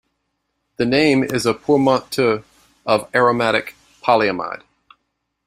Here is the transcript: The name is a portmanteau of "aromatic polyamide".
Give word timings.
The 0.77 0.85
name 0.87 1.23
is 1.23 1.45
a 1.45 1.53
portmanteau 1.53 2.43
of 2.87 3.07
"aromatic 3.13 3.75
polyamide". 4.01 4.63